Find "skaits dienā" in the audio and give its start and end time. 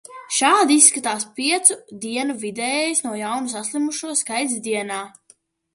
4.25-5.01